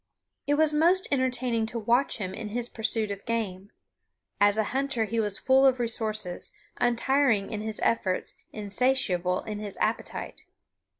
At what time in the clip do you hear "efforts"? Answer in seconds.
7.83-8.33